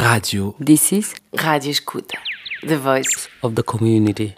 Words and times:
Rádio 0.00 0.54
This 0.64 0.92
is 0.92 1.14
Rádio 1.36 1.70
Escuta, 1.70 2.18
the 2.66 2.76
voice. 2.76 3.28
of 3.42 3.54
the 3.54 3.62
community. 3.62 4.34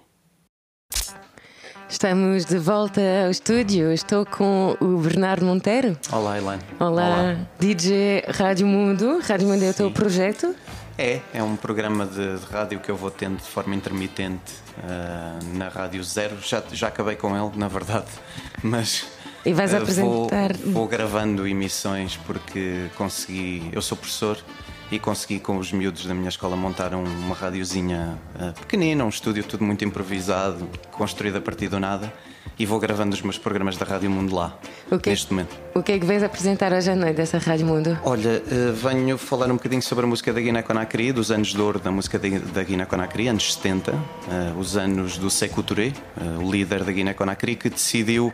Estamos 1.88 2.44
de 2.46 2.58
volta 2.58 3.00
ao 3.24 3.30
estúdio. 3.30 3.92
Estou 3.92 4.24
com 4.24 4.76
o 4.80 4.98
Bernardo 4.98 5.44
Monteiro. 5.44 5.98
Olá, 6.12 6.38
Elaine. 6.38 6.62
Olá, 6.78 7.36
DJ 7.58 8.24
Rádio 8.28 8.66
Mundo. 8.66 9.20
Rádio 9.20 9.48
Mundo 9.48 9.62
é 9.64 9.70
o 9.70 9.74
teu 9.74 9.88
Sim. 9.88 9.92
projeto. 9.94 10.54
É, 10.96 11.20
é 11.34 11.42
um 11.42 11.56
programa 11.56 12.06
de, 12.06 12.38
de 12.38 12.44
rádio 12.46 12.78
que 12.80 12.90
eu 12.90 12.96
vou 12.96 13.10
tendo 13.10 13.38
de 13.38 13.44
forma 13.48 13.74
intermitente 13.74 14.52
ah, 14.84 15.38
na 15.54 15.68
Rádio 15.68 16.02
Zero. 16.04 16.36
Já, 16.42 16.62
já 16.72 16.88
acabei 16.88 17.16
com 17.16 17.36
ele, 17.36 17.56
na 17.58 17.68
verdade, 17.68 18.08
mas. 18.62 19.06
E 19.44 19.52
vais 19.54 19.72
ah, 19.74 19.78
apresentar- 19.78 20.54
Vou, 20.56 20.72
vou 20.72 20.86
gravando 20.88 21.46
emissões 21.46 22.16
porque 22.26 22.88
consegui. 22.96 23.68
Eu 23.72 23.80
sou 23.82 23.96
professor 23.96 24.38
e 24.90 24.98
consegui 24.98 25.38
com 25.38 25.56
os 25.58 25.72
miúdos 25.72 26.04
da 26.06 26.14
minha 26.14 26.28
escola 26.28 26.56
montar 26.56 26.94
um- 26.94 27.04
uma 27.04 27.34
radiozinha 27.34 28.18
ah, 28.38 28.52
pequenina, 28.58 29.04
um 29.04 29.08
estúdio 29.08 29.44
tudo 29.44 29.64
muito 29.64 29.84
improvisado, 29.84 30.68
construído 30.92 31.36
a 31.36 31.40
partir 31.40 31.68
do 31.68 31.78
nada. 31.78 32.12
E 32.58 32.66
vou 32.66 32.78
gravando 32.78 33.14
os 33.14 33.22
meus 33.22 33.38
programas 33.38 33.76
da 33.76 33.86
Rádio 33.86 34.10
Mundo 34.10 34.34
lá, 34.34 34.58
O 34.90 34.98
quê? 34.98 35.10
neste 35.10 35.32
momento. 35.32 35.56
O 35.74 35.82
que 35.82 35.92
é 35.92 35.98
que 35.98 36.04
vens 36.04 36.22
apresentar 36.22 36.72
hoje 36.72 36.90
à 36.90 36.96
noite 36.96 37.16
dessa 37.16 37.38
Rádio 37.38 37.66
Mundo? 37.66 37.98
Olha, 38.04 38.42
eh, 38.50 38.72
venho 38.74 39.16
falar 39.16 39.46
um 39.50 39.54
bocadinho 39.54 39.80
sobre 39.80 40.04
a 40.04 40.08
música 40.08 40.30
da 40.32 40.40
Guiné-Conakry, 40.40 41.12
dos 41.12 41.30
anos 41.30 41.48
de 41.48 41.60
ouro 41.60 41.78
da 41.78 41.90
música 41.90 42.18
da 42.18 42.62
Guiné-Conakry, 42.62 43.28
anos 43.28 43.54
70, 43.54 43.92
eh, 43.92 44.52
os 44.58 44.76
anos 44.76 45.16
do 45.16 45.30
Sékou 45.30 45.62
Touré, 45.64 45.88
eh, 45.88 46.38
o 46.38 46.50
líder 46.50 46.84
da 46.84 46.92
Guiné-Conakry, 46.92 47.56
que 47.56 47.70
decidiu 47.70 48.32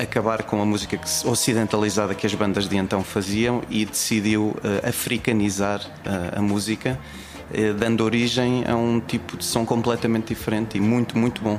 acabar 0.00 0.44
com 0.44 0.62
a 0.62 0.64
música 0.64 0.96
que 0.96 1.08
ocidentalizada 1.26 2.14
que 2.14 2.24
as 2.24 2.32
bandas 2.32 2.68
de 2.68 2.76
então 2.76 3.02
faziam 3.02 3.60
e 3.68 3.84
decidiu 3.84 4.54
africanizar 4.84 5.80
a 6.32 6.40
música. 6.40 6.96
Eh, 7.52 7.72
Dando 7.72 8.04
origem 8.04 8.64
a 8.66 8.76
um 8.76 9.00
tipo 9.00 9.36
de 9.36 9.44
som 9.44 9.64
completamente 9.64 10.28
diferente 10.28 10.78
e 10.78 10.80
muito, 10.80 11.16
muito 11.18 11.42
bom. 11.42 11.58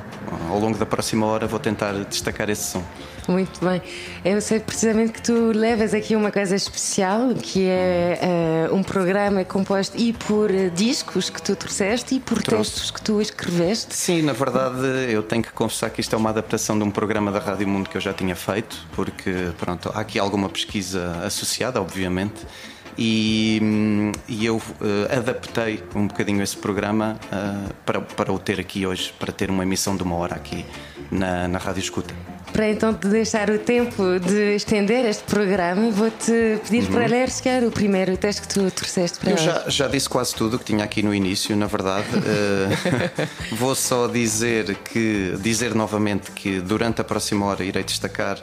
Ao 0.49 0.59
longo 0.59 0.77
da 0.77 0.85
próxima 0.85 1.25
hora 1.25 1.47
vou 1.47 1.59
tentar 1.59 1.93
destacar 2.05 2.49
esse 2.49 2.71
som. 2.71 2.83
Muito 3.27 3.63
bem. 3.65 3.81
Eu 4.23 4.39
sei 4.39 4.59
precisamente 4.59 5.11
que 5.13 5.21
tu 5.21 5.51
levas 5.51 5.95
aqui 5.95 6.15
uma 6.15 6.31
coisa 6.31 6.55
especial, 6.55 7.33
que 7.33 7.67
é 7.67 8.19
eh, 8.21 8.69
um 8.71 8.83
programa 8.83 9.43
composto 9.43 9.97
e 9.97 10.13
por 10.13 10.51
discos 10.75 11.29
que 11.29 11.41
tu 11.41 11.55
trouxeste 11.55 12.15
e 12.15 12.19
por 12.19 12.41
Trouxe. 12.43 12.71
textos 12.71 12.91
que 12.91 13.01
tu 13.01 13.19
escreveste. 13.19 13.95
Sim, 13.95 14.21
na 14.21 14.33
verdade 14.33 15.11
eu 15.11 15.23
tenho 15.23 15.41
que 15.41 15.51
confessar 15.51 15.89
que 15.89 16.01
isto 16.01 16.13
é 16.13 16.17
uma 16.17 16.29
adaptação 16.29 16.77
de 16.77 16.83
um 16.83 16.91
programa 16.91 17.31
da 17.31 17.39
Rádio 17.39 17.67
Mundo 17.67 17.89
que 17.89 17.97
eu 17.97 18.01
já 18.01 18.13
tinha 18.13 18.35
feito, 18.35 18.77
porque 18.95 19.31
pronto, 19.57 19.91
há 19.93 19.99
aqui 20.01 20.19
alguma 20.19 20.47
pesquisa 20.47 21.21
associada, 21.25 21.81
obviamente, 21.81 22.45
e, 22.97 24.11
e 24.27 24.45
eu 24.45 24.61
eh, 24.81 25.17
adaptei 25.17 25.83
um 25.93 26.07
bocadinho 26.07 26.41
esse 26.41 26.55
programa 26.55 27.19
eh, 27.31 27.73
para, 27.85 28.01
para 28.01 28.31
o 28.31 28.39
ter 28.39 28.59
aqui 28.59 28.85
hoje, 28.85 29.13
para 29.19 29.31
ter 29.31 29.49
uma 29.49 29.63
emissão 29.63 29.95
de 29.95 30.03
uma 30.03 30.15
hora 30.15 30.35
aqui 30.35 30.65
na, 31.11 31.47
na 31.47 31.57
Rádio 31.57 31.81
Escuta. 31.81 32.13
Para 32.53 32.69
então 32.69 32.93
te 32.93 33.09
deixar 33.09 33.49
o 33.49 33.59
tempo 33.59 34.17
de 34.17 34.55
estender 34.55 35.03
este 35.05 35.23
programa, 35.23 35.91
vou-te 35.91 36.61
pedir 36.63 36.87
para 36.89 37.05
ler 37.05 37.29
sequer 37.29 37.65
o 37.65 37.71
primeiro 37.71 38.15
texto 38.15 38.43
que 38.43 38.47
tu 38.47 38.71
trouxeste 38.71 39.19
para 39.19 39.31
Eu 39.31 39.37
já, 39.37 39.63
já 39.67 39.87
disse 39.89 40.07
quase 40.07 40.33
tudo 40.33 40.55
o 40.55 40.59
que 40.59 40.63
tinha 40.63 40.85
aqui 40.85 41.03
no 41.03 41.13
início, 41.13 41.55
na 41.55 41.67
verdade. 41.67 42.05
Eh, 42.25 43.27
vou 43.51 43.75
só 43.75 44.07
dizer 44.07 44.75
que 44.75 45.35
dizer 45.41 45.75
novamente 45.75 46.31
que 46.31 46.59
durante 46.59 47.01
a 47.01 47.03
próxima 47.03 47.45
hora 47.45 47.63
irei 47.63 47.83
destacar 47.83 48.39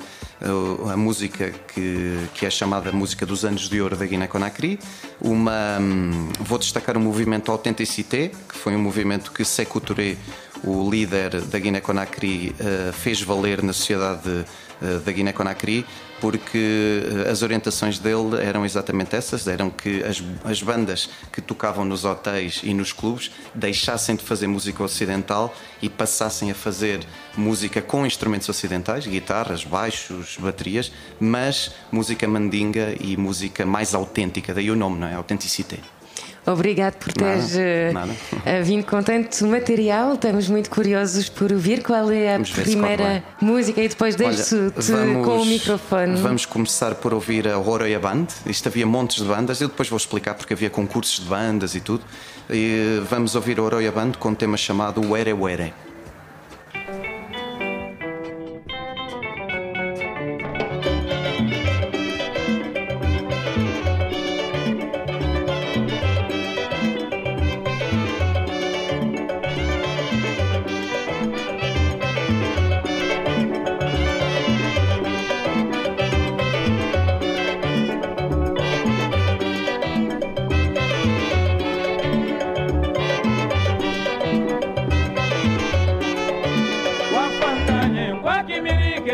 a 0.90 0.96
música 0.96 1.52
que, 1.72 2.26
que 2.34 2.46
é 2.46 2.50
chamada 2.50 2.90
música 2.90 3.24
dos 3.24 3.44
anos 3.44 3.68
de 3.68 3.80
ouro 3.80 3.96
da 3.96 4.04
Guiné-Conakry. 4.04 4.78
Uma 5.20 5.78
hum, 5.80 6.28
vou 6.40 6.58
destacar 6.58 6.96
o 6.96 7.00
movimento 7.00 7.52
Authenticité, 7.52 8.28
que 8.48 8.56
foi 8.56 8.74
um 8.74 8.80
movimento 8.80 9.30
que 9.30 9.44
Sékou 9.44 9.80
Touré, 9.80 10.16
o 10.64 10.90
líder 10.90 11.40
da 11.42 11.58
Guiné-Conakry, 11.58 12.54
eh, 12.58 12.92
fez 12.92 13.22
valer 13.22 13.62
na 13.62 13.72
sociedade 13.72 14.44
eh, 14.80 14.98
da 15.04 15.12
Guiné-Conakry, 15.12 15.86
porque 16.22 17.02
eh, 17.26 17.28
as 17.28 17.42
orientações 17.42 17.98
dele 17.98 18.40
eram 18.40 18.64
exatamente 18.64 19.16
essas: 19.16 19.48
eram 19.48 19.68
que 19.68 20.04
as, 20.04 20.22
as 20.44 20.62
bandas 20.62 21.10
que 21.32 21.40
tocavam 21.40 21.84
nos 21.84 22.04
hotéis 22.04 22.60
e 22.62 22.72
nos 22.72 22.92
clubes 22.92 23.32
deixassem 23.52 24.14
de 24.14 24.22
fazer 24.22 24.46
música 24.46 24.84
ocidental 24.84 25.52
e 25.82 25.90
passassem 25.90 26.52
a 26.52 26.54
fazer 26.54 27.00
música 27.36 27.82
com 27.82 28.06
instrumentos 28.06 28.48
ocidentais, 28.48 29.04
guitarras, 29.04 29.64
baixos, 29.64 30.36
baterias, 30.38 30.92
mas 31.18 31.72
música 31.90 32.28
mandinga 32.28 32.94
e 33.00 33.16
música 33.16 33.66
mais 33.66 33.92
autêntica, 33.92 34.54
daí 34.54 34.70
o 34.70 34.76
nome, 34.76 35.00
não 35.00 35.08
é? 35.08 35.14
Autenticité. 35.14 35.80
Obrigado 36.44 36.94
por 36.94 37.12
teres 37.12 37.52
Nada, 37.54 37.60
eh, 37.62 37.92
nada. 37.92 38.12
eh, 38.44 38.62
vindo 38.62 38.84
com 38.84 39.00
tanto 39.02 39.46
material. 39.46 40.14
Estamos 40.14 40.48
muito 40.48 40.70
curiosos 40.70 41.28
por 41.28 41.52
ouvir 41.52 41.82
qual 41.82 42.10
é 42.10 42.30
a 42.30 42.32
Vamos 42.32 42.50
primeira 42.50 43.22
música 43.40 43.80
e 43.80 43.88
depois 43.88 44.16
deixo-te 44.16 44.92
com 45.24 45.36
o 45.40 45.46
microfone. 45.46 46.16
Vamos 46.20 46.44
começar 46.44 46.96
por 46.96 47.14
ouvir 47.14 47.46
a 47.46 47.54
Roroia 47.54 48.00
Band. 48.00 48.26
Isto 48.44 48.68
havia 48.68 48.84
montes 48.86 49.18
de 49.22 49.28
bandas, 49.28 49.60
eu 49.60 49.68
depois 49.68 49.88
vou 49.88 49.96
explicar 49.96 50.34
porque 50.34 50.52
havia 50.52 50.68
concursos 50.68 51.20
de 51.22 51.28
bandas 51.30 51.76
e 51.76 51.80
tudo. 51.80 52.02
E 52.50 53.00
vamos 53.08 53.36
ouvir 53.36 53.58
a 53.60 53.62
Roroia 53.62 53.92
Band 53.92 54.12
com 54.18 54.30
um 54.30 54.34
tema 54.34 54.56
chamado 54.56 55.00
Were 55.00 55.32
Were. 55.32 55.72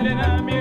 que 0.00 0.04
le. 0.04 0.57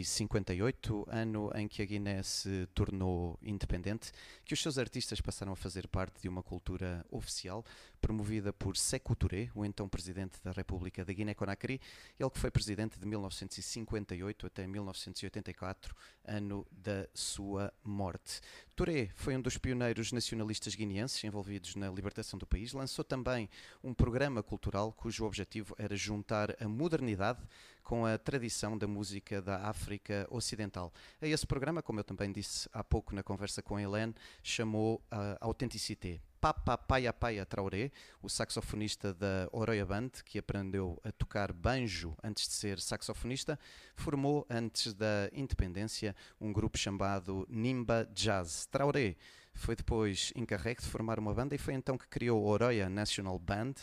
1958, 0.00 1.06
ano 1.08 1.50
em 1.54 1.68
que 1.68 1.82
a 1.82 1.84
Guiné 1.84 2.22
se 2.22 2.66
tornou 2.74 3.38
independente, 3.42 4.12
que 4.44 4.54
os 4.54 4.62
seus 4.62 4.78
artistas 4.78 5.20
passaram 5.20 5.52
a 5.52 5.56
fazer 5.56 5.86
parte 5.88 6.22
de 6.22 6.28
uma 6.28 6.42
cultura 6.42 7.04
oficial 7.10 7.64
promovida 8.00 8.52
por 8.52 8.76
Sékou 8.76 9.14
Touré, 9.14 9.50
o 9.54 9.64
então 9.64 9.88
presidente 9.88 10.38
da 10.42 10.52
República 10.52 11.04
da 11.04 11.12
Guiné-Conakry, 11.12 11.80
ele 12.18 12.30
que 12.30 12.38
foi 12.38 12.50
presidente 12.50 12.98
de 12.98 13.06
1958 13.06 14.46
até 14.46 14.66
1984, 14.66 15.94
ano 16.24 16.66
da 16.70 17.06
sua 17.14 17.72
morte. 17.84 18.40
Touré 18.80 19.10
foi 19.14 19.36
um 19.36 19.42
dos 19.42 19.58
pioneiros 19.58 20.10
nacionalistas 20.10 20.74
guineenses 20.74 21.22
envolvidos 21.22 21.76
na 21.76 21.90
libertação 21.90 22.38
do 22.38 22.46
país, 22.46 22.72
lançou 22.72 23.04
também 23.04 23.46
um 23.84 23.92
programa 23.92 24.42
cultural 24.42 24.90
cujo 24.90 25.26
objetivo 25.26 25.76
era 25.78 25.94
juntar 25.94 26.56
a 26.58 26.66
modernidade 26.66 27.40
com 27.84 28.06
a 28.06 28.16
tradição 28.16 28.78
da 28.78 28.86
música 28.86 29.42
da 29.42 29.68
África 29.68 30.26
Ocidental. 30.30 30.90
A 31.20 31.26
esse 31.26 31.46
programa, 31.46 31.82
como 31.82 32.00
eu 32.00 32.04
também 32.04 32.32
disse 32.32 32.70
há 32.72 32.82
pouco 32.82 33.14
na 33.14 33.22
conversa 33.22 33.60
com 33.60 33.76
a 33.76 33.82
Helene, 33.82 34.14
chamou 34.42 35.02
a 35.10 35.36
Authenticité. 35.42 36.18
Papa 36.40 36.78
Paia 36.78 37.12
Paia 37.12 37.44
Traoré, 37.44 37.92
o 38.22 38.28
saxofonista 38.28 39.12
da 39.12 39.46
Oroya 39.52 39.84
Band, 39.84 40.10
que 40.24 40.38
aprendeu 40.38 40.98
a 41.04 41.12
tocar 41.12 41.52
banjo 41.52 42.16
antes 42.22 42.48
de 42.48 42.54
ser 42.54 42.80
saxofonista, 42.80 43.58
formou 43.94 44.46
antes 44.48 44.94
da 44.94 45.28
independência 45.34 46.16
um 46.40 46.50
grupo 46.50 46.78
chamado 46.78 47.46
Nimba 47.50 48.08
Jazz. 48.14 48.66
Traoré 48.66 49.16
foi 49.54 49.76
depois 49.76 50.32
encarregue 50.34 50.80
de 50.80 50.88
formar 50.88 51.18
uma 51.18 51.34
banda 51.34 51.54
e 51.54 51.58
foi 51.58 51.74
então 51.74 51.98
que 51.98 52.08
criou 52.08 52.44
a 52.46 52.50
Oroya 52.50 52.88
National 52.88 53.38
Band. 53.38 53.74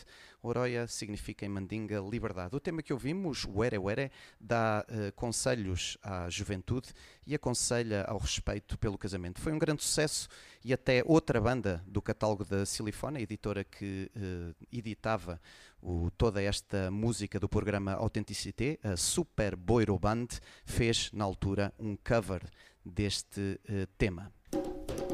Oroya 0.42 0.86
significa 0.86 1.46
em 1.46 1.48
mandinga 1.48 2.00
liberdade. 2.00 2.54
O 2.54 2.60
tema 2.60 2.82
que 2.82 2.92
ouvimos, 2.92 3.44
Were 3.44 3.78
Were, 3.78 4.10
dá 4.40 4.84
uh, 4.88 5.12
conselhos 5.12 5.96
à 6.02 6.28
juventude 6.28 6.90
e 7.26 7.34
aconselha 7.34 8.04
ao 8.04 8.18
respeito 8.18 8.76
pelo 8.78 8.98
casamento. 8.98 9.40
Foi 9.40 9.52
um 9.52 9.58
grande 9.58 9.82
sucesso 9.82 10.28
e 10.64 10.72
até 10.72 11.02
outra 11.04 11.40
banda 11.40 11.82
do 11.86 12.02
catálogo 12.02 12.44
da 12.44 12.66
Silifone, 12.66 13.18
a 13.18 13.22
editora 13.22 13.62
que 13.62 14.10
uh, 14.16 14.66
editava 14.72 15.40
o, 15.80 16.10
toda 16.10 16.42
esta 16.42 16.90
música 16.90 17.38
do 17.38 17.48
programa 17.48 17.94
Authenticité, 17.94 18.78
a 18.82 18.96
Super 18.96 19.54
Boiro 19.54 19.98
Band, 19.98 20.28
fez 20.64 21.12
na 21.12 21.24
altura 21.24 21.72
um 21.78 21.96
cover 21.96 22.42
deste 22.84 23.60
uh, 23.68 23.86
tema. 23.96 24.32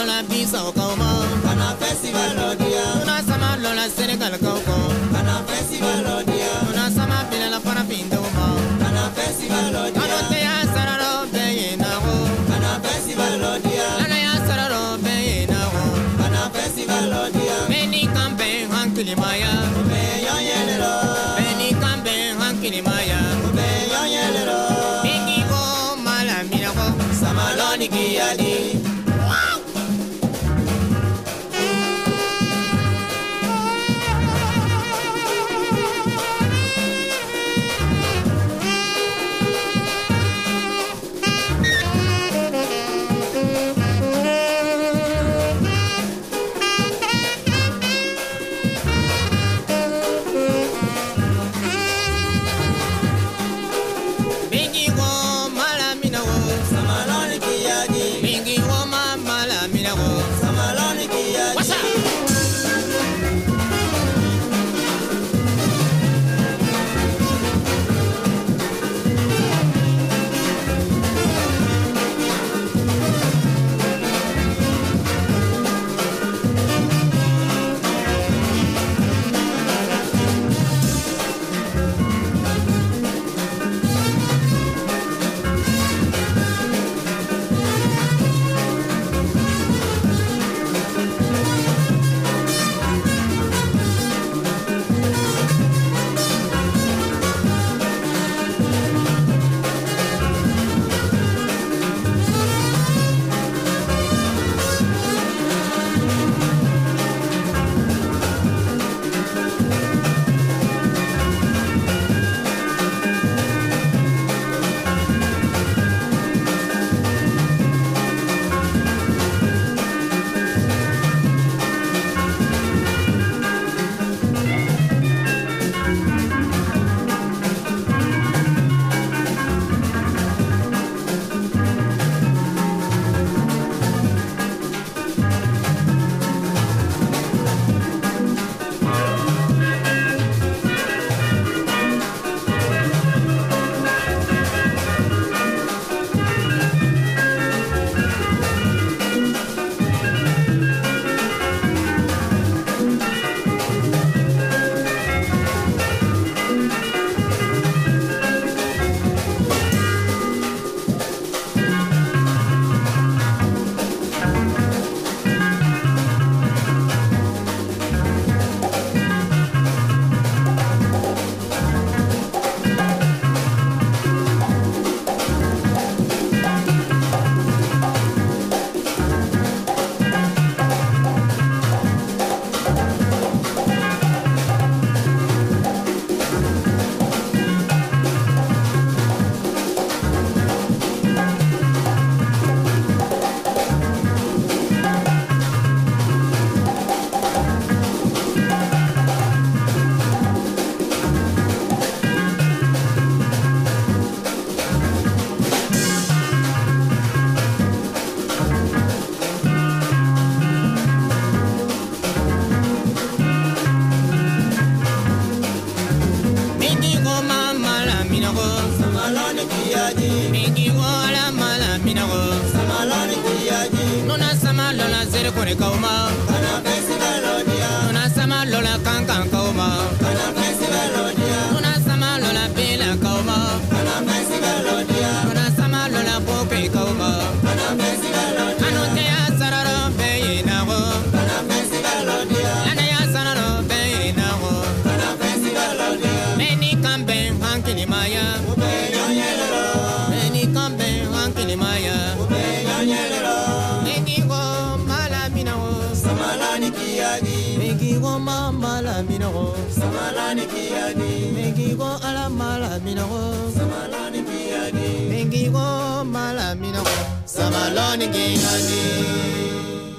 dans 0.00 0.06
la 0.06 0.22
vie 0.22 0.46
sans 0.46 0.72
comment. 0.72 1.20
Pendant 1.42 1.76
festival, 1.78 2.36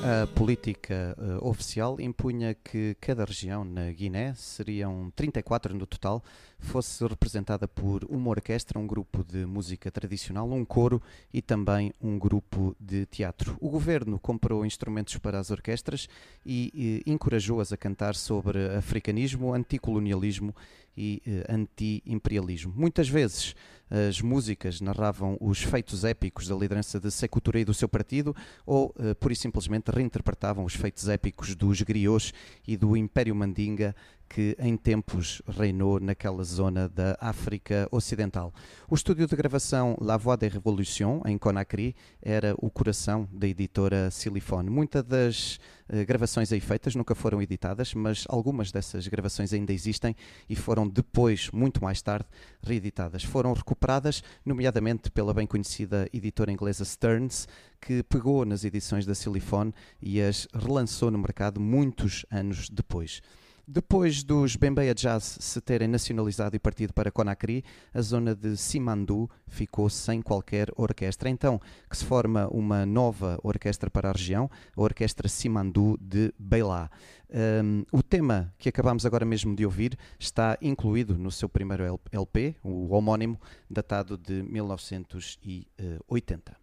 A 0.03 0.27
política 0.27 1.15
eh, 1.15 1.37
oficial 1.41 2.01
impunha 2.01 2.53
que 2.53 2.97
cada 2.99 3.23
região 3.23 3.63
na 3.63 3.91
Guiné, 3.91 4.33
seriam 4.35 5.11
34 5.15 5.73
no 5.73 5.85
total, 5.85 6.23
fosse 6.59 7.05
representada 7.07 7.67
por 7.67 8.03
uma 8.09 8.29
orquestra, 8.29 8.77
um 8.77 8.85
grupo 8.85 9.23
de 9.23 9.45
música 9.45 9.89
tradicional, 9.89 10.51
um 10.51 10.65
coro 10.65 11.01
e 11.31 11.41
também 11.41 11.93
um 12.01 12.19
grupo 12.19 12.75
de 12.79 13.05
teatro. 13.05 13.55
O 13.61 13.69
governo 13.69 14.19
comprou 14.19 14.65
instrumentos 14.65 15.17
para 15.17 15.39
as 15.39 15.49
orquestras 15.49 16.09
e, 16.45 17.03
eh, 17.05 17.09
encorajou-as 17.09 17.71
a 17.71 17.77
cantar 17.77 18.15
sobre 18.15 18.75
africanismo, 18.75 19.53
anticolonialismo 19.53 20.53
e 20.97 21.21
eh, 21.25 21.45
anti-imperialismo. 21.47 22.73
Muitas 22.75 23.07
vezes 23.07 23.55
as 23.91 24.21
músicas 24.21 24.79
narravam 24.79 25.37
os 25.41 25.61
feitos 25.61 26.05
épicos 26.05 26.47
da 26.47 26.55
liderança 26.55 26.99
de 26.99 27.11
Sékou 27.11 27.41
Touré 27.41 27.59
e 27.59 27.65
do 27.65 27.73
seu 27.73 27.89
partido 27.89 28.33
ou, 28.65 28.95
eh, 28.97 29.13
pura 29.13 29.33
e 29.33 29.35
simplesmente, 29.35 29.91
reinterpretavam 29.91 30.63
os 30.63 30.73
feitos 30.73 31.09
épicos 31.09 31.53
dos 31.55 31.81
griots 31.81 32.33
e 32.65 32.77
do 32.77 32.95
Império 32.95 33.35
Mandinga 33.35 33.93
que 34.31 34.55
em 34.59 34.77
tempos 34.77 35.41
reinou 35.45 35.99
naquela 35.99 36.41
zona 36.45 36.87
da 36.87 37.17
África 37.19 37.85
Ocidental. 37.91 38.53
O 38.89 38.95
estúdio 38.95 39.27
de 39.27 39.35
gravação 39.35 39.97
La 39.99 40.15
Voix 40.15 40.39
des 40.39 40.53
Révolutions, 40.53 41.21
em 41.25 41.37
Conakry, 41.37 41.93
era 42.21 42.55
o 42.57 42.69
coração 42.69 43.27
da 43.29 43.45
editora 43.45 44.09
Silifone. 44.09 44.69
Muitas 44.69 45.03
das 45.03 45.59
eh, 45.89 46.05
gravações 46.05 46.49
aí 46.53 46.61
feitas 46.61 46.95
nunca 46.95 47.13
foram 47.13 47.41
editadas, 47.41 47.93
mas 47.93 48.23
algumas 48.29 48.71
dessas 48.71 49.05
gravações 49.05 49.51
ainda 49.51 49.73
existem 49.73 50.15
e 50.47 50.55
foram 50.55 50.87
depois, 50.87 51.49
muito 51.51 51.83
mais 51.83 52.01
tarde, 52.01 52.25
reeditadas. 52.63 53.25
Foram 53.25 53.51
recuperadas, 53.51 54.23
nomeadamente 54.45 55.11
pela 55.11 55.33
bem 55.33 55.45
conhecida 55.45 56.07
editora 56.13 56.53
inglesa 56.53 56.85
Stearns, 56.85 57.49
que 57.81 58.01
pegou 58.03 58.45
nas 58.45 58.63
edições 58.63 59.05
da 59.05 59.13
Silifone 59.13 59.73
e 60.01 60.21
as 60.21 60.47
relançou 60.53 61.11
no 61.11 61.17
mercado 61.17 61.59
muitos 61.59 62.25
anos 62.31 62.69
depois. 62.69 63.21
Depois 63.67 64.23
dos 64.23 64.55
Bembeya 64.55 64.93
Jazz 64.93 65.37
se 65.39 65.61
terem 65.61 65.87
nacionalizado 65.87 66.55
e 66.55 66.59
partido 66.59 66.93
para 66.93 67.11
Conakry, 67.11 67.63
a 67.93 68.01
zona 68.01 68.35
de 68.35 68.57
Simandu 68.57 69.29
ficou 69.47 69.89
sem 69.89 70.21
qualquer 70.21 70.69
orquestra. 70.75 71.29
Então 71.29 71.59
que 71.89 71.97
se 71.97 72.05
forma 72.05 72.47
uma 72.47 72.85
nova 72.85 73.39
orquestra 73.43 73.89
para 73.89 74.09
a 74.09 74.11
região, 74.11 74.49
a 74.75 74.81
Orquestra 74.81 75.27
Simandu 75.27 75.97
de 76.01 76.33
Beilá. 76.37 76.89
Um, 77.29 77.83
o 77.91 78.03
tema 78.03 78.53
que 78.57 78.67
acabamos 78.67 79.05
agora 79.05 79.25
mesmo 79.25 79.55
de 79.55 79.65
ouvir 79.65 79.97
está 80.19 80.57
incluído 80.61 81.17
no 81.17 81.31
seu 81.31 81.47
primeiro 81.47 81.99
LP, 82.11 82.55
o 82.61 82.93
homónimo, 82.93 83.39
datado 83.69 84.17
de 84.17 84.43
1980. 84.43 86.57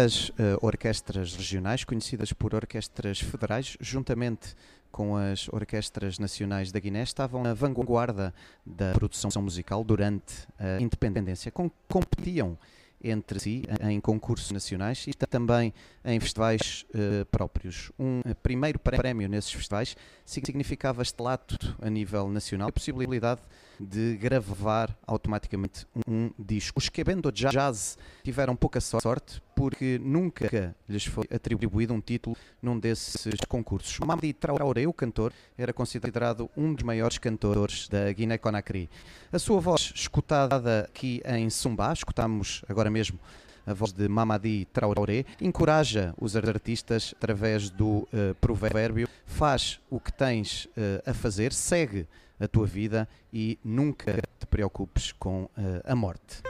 As 0.00 0.32
eh, 0.38 0.56
orquestras 0.62 1.36
regionais, 1.36 1.84
conhecidas 1.84 2.32
por 2.32 2.54
orquestras 2.54 3.20
federais, 3.20 3.76
juntamente 3.82 4.56
com 4.90 5.14
as 5.14 5.46
orquestras 5.50 6.18
nacionais 6.18 6.72
da 6.72 6.80
Guiné, 6.80 7.02
estavam 7.02 7.42
na 7.42 7.52
vanguarda 7.52 8.32
da 8.64 8.92
produção 8.92 9.30
musical 9.42 9.84
durante 9.84 10.48
a 10.58 10.80
independência. 10.80 11.52
Com- 11.52 11.70
competiam 11.86 12.56
entre 13.02 13.40
si 13.40 13.62
em 13.82 14.00
concursos 14.00 14.50
nacionais 14.50 15.06
e 15.06 15.12
também 15.12 15.72
em 16.04 16.20
festivais 16.20 16.84
eh, 16.94 17.24
próprios. 17.30 17.90
Um 17.98 18.20
eh, 18.24 18.34
primeiro 18.34 18.78
prémio 18.78 19.28
nesses 19.28 19.52
festivais 19.52 19.96
significava 20.24 21.02
estelato 21.02 21.56
a 21.80 21.88
nível 21.88 22.28
nacional 22.28 22.68
a 22.68 22.72
possibilidade 22.72 23.40
de 23.78 24.16
gravar 24.16 24.94
automaticamente 25.06 25.86
um, 25.96 26.26
um 26.26 26.30
disco. 26.38 26.78
Os 26.78 26.88
Quebendo 26.88 27.32
Jazz 27.32 27.96
tiveram 28.22 28.54
pouca 28.54 28.80
sorte 28.80 29.40
porque 29.60 30.00
nunca 30.02 30.74
lhes 30.88 31.04
foi 31.04 31.26
atribuído 31.30 31.92
um 31.92 32.00
título 32.00 32.34
num 32.62 32.80
desses 32.80 33.34
concursos. 33.46 33.98
Mamadi 33.98 34.32
Traoré, 34.32 34.86
o 34.86 34.92
cantor, 34.94 35.34
era 35.58 35.70
considerado 35.70 36.48
um 36.56 36.72
dos 36.72 36.82
maiores 36.82 37.18
cantores 37.18 37.86
da 37.86 38.10
Guiné-Conakry. 38.10 38.88
A 39.30 39.38
sua 39.38 39.60
voz, 39.60 39.92
escutada 39.94 40.88
aqui 40.88 41.20
em 41.26 41.50
Sumbá, 41.50 41.92
escutamos 41.92 42.64
agora 42.70 42.88
mesmo 42.88 43.18
a 43.66 43.74
voz 43.74 43.92
de 43.92 44.08
Mamadi 44.08 44.64
Traoré, 44.72 45.26
encoraja 45.38 46.14
os 46.18 46.34
artistas 46.34 47.14
através 47.18 47.68
do 47.68 48.08
eh, 48.14 48.34
provérbio: 48.40 49.06
faz 49.26 49.78
o 49.90 50.00
que 50.00 50.10
tens 50.10 50.70
eh, 50.74 51.02
a 51.04 51.12
fazer, 51.12 51.52
segue 51.52 52.08
a 52.40 52.48
tua 52.48 52.66
vida 52.66 53.06
e 53.30 53.58
nunca 53.62 54.22
te 54.38 54.46
preocupes 54.46 55.12
com 55.12 55.50
eh, 55.58 55.82
a 55.84 55.94
morte. 55.94 56.40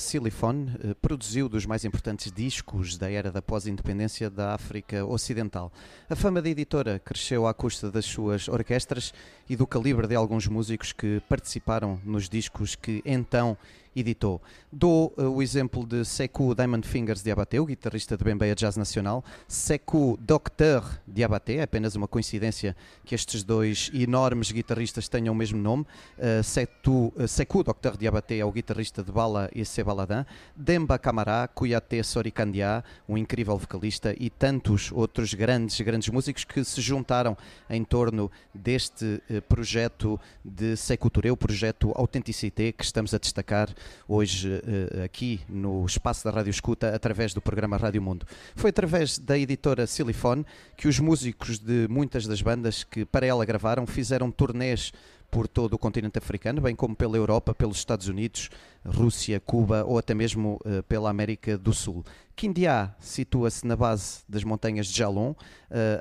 Silifone 0.00 0.72
eh, 0.82 0.94
produziu 0.94 1.48
dos 1.48 1.66
mais 1.66 1.84
importantes 1.84 2.32
discos 2.32 2.96
da 2.96 3.10
era 3.10 3.30
da 3.30 3.42
pós-independência 3.42 4.30
da 4.30 4.54
África 4.54 5.04
Ocidental. 5.04 5.70
A 6.08 6.16
fama 6.16 6.40
da 6.40 6.48
editora 6.48 6.98
cresceu 6.98 7.46
à 7.46 7.52
custa 7.52 7.90
das 7.90 8.06
suas 8.06 8.48
orquestras 8.48 9.12
e 9.48 9.54
do 9.54 9.66
calibre 9.66 10.06
de 10.06 10.14
alguns 10.14 10.46
músicos 10.46 10.92
que 10.92 11.20
participaram 11.28 12.00
nos 12.04 12.28
discos 12.28 12.74
que 12.74 13.02
então 13.04 13.56
editou. 13.94 14.40
Dou 14.72 15.12
eh, 15.16 15.22
o 15.22 15.42
exemplo 15.42 15.84
de 15.84 16.04
Sekou 16.04 16.54
Diamond 16.54 16.86
Fingers 16.86 17.22
Diabaté, 17.22 17.60
o 17.60 17.66
guitarrista 17.66 18.16
de 18.16 18.24
Bembeia 18.24 18.54
Jazz 18.54 18.76
Nacional, 18.76 19.24
Sekou 19.48 20.16
Docteur 20.16 20.84
Diabaté, 21.06 21.56
é 21.56 21.62
apenas 21.62 21.96
uma 21.96 22.06
coincidência 22.06 22.76
que 23.04 23.14
estes 23.14 23.42
dois 23.42 23.90
enormes 23.92 24.52
guitarristas 24.52 25.08
tenham 25.08 25.34
o 25.34 25.36
mesmo 25.36 25.58
nome. 25.58 25.84
Uh, 26.18 26.42
Setou, 26.42 27.12
uh, 27.16 27.26
Sekou 27.26 27.64
Docteur 27.64 27.96
Diabaté 27.96 28.38
é 28.38 28.44
o 28.44 28.52
guitarrista 28.52 29.02
de 29.02 29.10
Bala 29.10 29.50
e 29.54 29.64
Sebaladã, 29.64 30.24
Demba 30.54 30.98
Camará, 30.98 31.48
Kouyaté 31.48 32.02
Sorikandia, 32.02 32.84
um 33.08 33.18
incrível 33.18 33.56
vocalista 33.58 34.14
e 34.18 34.30
tantos 34.30 34.92
outros 34.92 35.34
grandes, 35.34 35.80
grandes 35.80 36.08
músicos 36.08 36.44
que 36.44 36.62
se 36.62 36.80
juntaram 36.80 37.36
em 37.68 37.82
torno 37.82 38.30
deste 38.54 39.20
uh, 39.30 39.42
projeto 39.42 40.20
de 40.44 40.76
Sekou 40.76 41.10
o 41.32 41.36
projeto 41.36 41.92
Authenticité 41.96 42.70
que 42.72 42.84
estamos 42.84 43.12
a 43.12 43.18
destacar 43.18 43.68
hoje 44.08 44.62
eh, 44.66 45.04
aqui 45.04 45.40
no 45.48 45.84
espaço 45.86 46.24
da 46.24 46.30
Rádio 46.30 46.50
Escuta 46.50 46.94
através 46.94 47.34
do 47.34 47.40
programa 47.40 47.76
Rádio 47.76 48.02
Mundo. 48.02 48.26
Foi 48.54 48.70
através 48.70 49.18
da 49.18 49.38
editora 49.38 49.86
Silifone 49.86 50.44
que 50.76 50.88
os 50.88 50.98
músicos 50.98 51.58
de 51.58 51.86
muitas 51.88 52.26
das 52.26 52.42
bandas 52.42 52.84
que 52.84 53.04
para 53.04 53.26
ela 53.26 53.44
gravaram 53.44 53.86
fizeram 53.86 54.30
turnês 54.30 54.92
por 55.30 55.46
todo 55.46 55.74
o 55.74 55.78
continente 55.78 56.18
africano, 56.18 56.60
bem 56.60 56.74
como 56.74 56.96
pela 56.96 57.16
Europa, 57.16 57.54
pelos 57.54 57.78
Estados 57.78 58.08
Unidos, 58.08 58.50
Rússia, 58.84 59.38
Cuba 59.38 59.84
ou 59.84 59.96
até 59.96 60.12
mesmo 60.12 60.58
uh, 60.64 60.82
pela 60.84 61.08
América 61.08 61.56
do 61.56 61.72
Sul. 61.72 62.04
Kindia 62.34 62.94
situa-se 62.98 63.66
na 63.66 63.76
base 63.76 64.22
das 64.28 64.42
montanhas 64.42 64.88
de 64.88 64.98
Jalon. 64.98 65.30
Uh, 65.30 65.36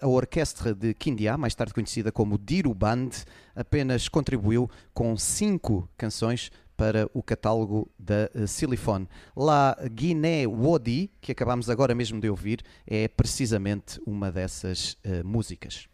a 0.01 0.07
orquestra 0.07 0.73
de 0.73 0.93
Kindia, 0.93 1.37
mais 1.37 1.53
tarde 1.53 1.73
conhecida 1.73 2.11
como 2.11 2.37
Diru 2.39 2.73
Band, 2.73 3.09
apenas 3.55 4.07
contribuiu 4.07 4.69
com 4.93 5.15
cinco 5.15 5.87
canções 5.95 6.51
para 6.79 7.09
o 7.13 7.21
catálogo 7.21 7.91
da 7.99 8.31
uh, 8.33 8.47
Silifone. 8.47 9.05
La 9.35 9.75
Guiné 9.91 10.47
Wodi, 10.47 11.11
que 11.19 11.33
acabamos 11.33 11.69
agora 11.69 11.93
mesmo 11.93 12.21
de 12.21 12.29
ouvir, 12.29 12.63
é 12.87 13.09
precisamente 13.09 13.99
uma 14.07 14.31
dessas 14.31 14.97
músicas. 15.25 15.89